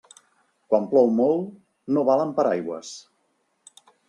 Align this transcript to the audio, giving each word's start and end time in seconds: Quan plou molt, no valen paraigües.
Quan 0.71 0.87
plou 0.93 1.11
molt, 1.19 1.51
no 1.99 2.05
valen 2.09 2.33
paraigües. 2.41 2.97